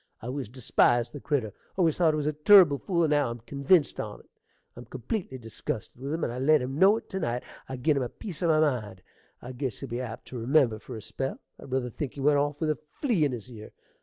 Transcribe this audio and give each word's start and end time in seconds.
I 0.19 0.25
always 0.25 0.49
despised 0.49 1.13
the 1.13 1.19
critter; 1.19 1.53
always 1.77 1.95
thought 1.99 2.13
he 2.13 2.17
was 2.17 2.25
a 2.25 2.33
turrible 2.33 2.79
fool, 2.79 3.03
and 3.03 3.11
now 3.11 3.29
I'm 3.29 3.37
convinced 3.41 3.99
on't. 3.99 4.27
I'm 4.75 4.85
completely 4.85 5.37
dizgusted 5.37 5.97
with 6.01 6.11
him; 6.11 6.23
and 6.23 6.33
I 6.33 6.39
let 6.39 6.59
him 6.63 6.79
know 6.79 6.97
it 6.97 7.07
to 7.11 7.19
night. 7.19 7.43
I 7.69 7.77
gin 7.77 7.97
him 7.97 8.01
a 8.01 8.09
piece 8.09 8.41
o' 8.41 8.47
my 8.47 8.59
mind't 8.61 9.03
I 9.43 9.51
guess 9.51 9.79
he'll 9.79 9.89
be 9.89 10.01
apt 10.01 10.25
to 10.29 10.39
remember 10.39 10.79
for 10.79 10.95
a 10.95 11.03
spell. 11.03 11.39
I 11.59 11.65
ruther 11.65 11.91
think 11.91 12.15
he 12.15 12.19
went 12.19 12.39
off 12.39 12.59
with 12.59 12.71
a 12.71 12.79
flea 13.01 13.25
in 13.25 13.31
his 13.31 13.51
ear. 13.51 13.73